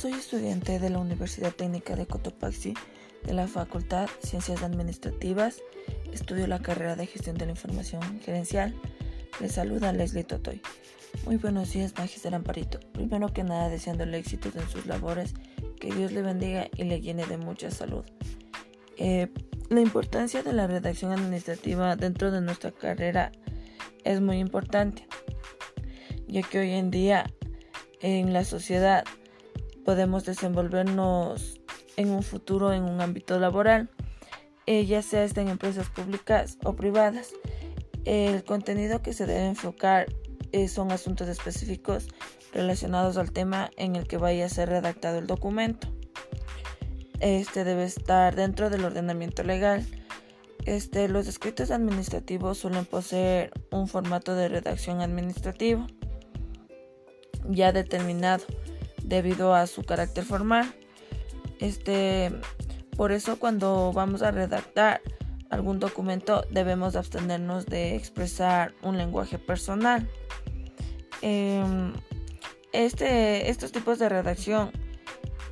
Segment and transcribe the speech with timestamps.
[0.00, 2.72] soy estudiante de la Universidad Técnica de Cotopaxi
[3.22, 5.60] de la Facultad Ciencias Administrativas.
[6.10, 8.74] Estudio la carrera de Gestión de la Información Gerencial.
[9.40, 10.62] Les saluda Leslie Totoy.
[11.26, 12.80] Muy buenos días, Magister Amparito.
[12.94, 15.34] Primero que nada, deseándole éxito en sus labores,
[15.78, 18.06] que Dios le bendiga y le llene de mucha salud.
[18.96, 19.28] Eh,
[19.68, 23.32] la importancia de la redacción administrativa dentro de nuestra carrera
[24.04, 25.06] es muy importante,
[26.26, 27.26] ya que hoy en día
[28.00, 29.04] en la sociedad
[29.84, 31.60] podemos desenvolvernos
[31.96, 33.90] en un futuro en un ámbito laboral,
[34.66, 37.32] eh, ya sea en empresas públicas o privadas.
[38.04, 40.06] El contenido que se debe enfocar
[40.52, 42.08] eh, son asuntos específicos
[42.52, 45.88] relacionados al tema en el que vaya a ser redactado el documento.
[47.20, 49.86] Este debe estar dentro del ordenamiento legal.
[50.64, 55.86] Este, los escritos administrativos suelen poseer un formato de redacción administrativo
[57.48, 58.44] ya determinado
[59.10, 60.74] debido a su carácter formal.
[61.58, 62.32] Este,
[62.96, 65.02] por eso cuando vamos a redactar
[65.50, 70.08] algún documento debemos abstenernos de expresar un lenguaje personal.
[71.20, 71.92] Em,
[72.72, 74.70] este, estos tipos de redacción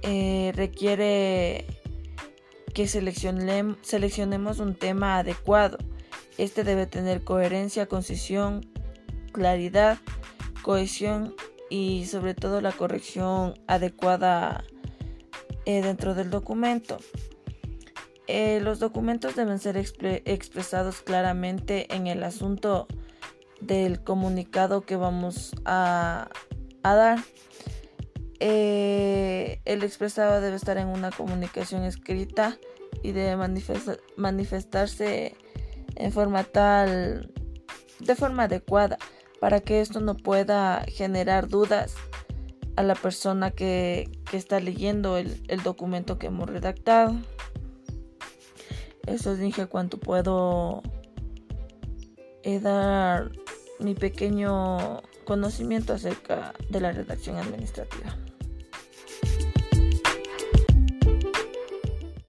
[0.03, 1.67] eh, requiere
[2.73, 5.79] que seleccionemos un tema adecuado.
[6.39, 8.65] Este debe tener coherencia, concisión,
[9.33, 9.99] claridad,
[10.63, 11.35] cohesión
[11.71, 14.65] y sobre todo la corrección adecuada
[15.65, 16.99] eh, dentro del documento.
[18.27, 22.87] Eh, los documentos deben ser expresados claramente en el asunto
[23.61, 26.29] del comunicado que vamos a,
[26.83, 27.19] dar.
[28.41, 32.59] Eh, el expresado debe estar en una comunicación escrita
[33.03, 33.37] y debe
[34.17, 35.35] manifestarse
[35.97, 37.33] en forma tal,
[37.99, 38.99] de forma adecuada
[39.41, 41.95] para que esto no pueda generar dudas
[42.77, 47.17] a la persona que, está leyendo el, documento que hemos redactado.
[49.07, 50.83] Eso dije cuánto puedo
[52.43, 53.33] eh, dar
[53.81, 58.17] mi pequeño conocimiento acerca de la redacción administrativa.